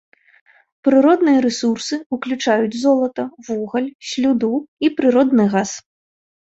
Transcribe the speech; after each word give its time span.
Прыродныя 0.87 1.39
рэсурсы 1.47 1.95
ўключаюць 2.17 2.79
золата, 2.87 3.23
вугаль, 3.53 3.89
слюду 4.11 4.53
і 4.87 4.95
прыродны 4.99 5.43
газ. 5.57 5.71